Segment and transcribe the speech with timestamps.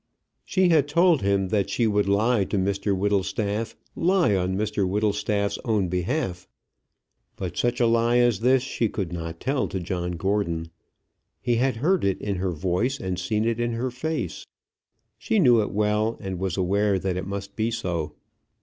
[0.43, 5.59] She had told him that she would lie to Mr Whittlestaff, lie on Mr Whittlestaff's
[5.63, 6.47] own behalf.
[7.35, 10.71] But such a lie as this she could not tell to John Gordon.
[11.39, 14.47] He had heard it in her voice and seen it in her face.
[15.19, 18.15] She knew it well, and was aware that it must be so.